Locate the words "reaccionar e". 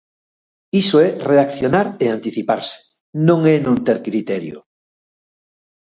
1.31-2.05